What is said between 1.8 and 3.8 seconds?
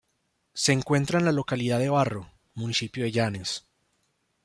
Barro, municipio de Llanes.